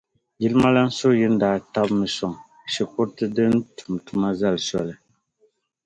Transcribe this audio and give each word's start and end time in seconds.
jilimalana 0.39 0.95
Suhuyini 0.97 1.37
daa 1.41 1.57
tabi 1.73 1.93
mi 1.99 2.07
soŋ 2.17 2.33
shikuruti 2.73 3.23
din 3.35 3.53
tuma 3.75 3.97
tum 4.05 4.19
zali 4.39 4.61
soli. 4.69 4.95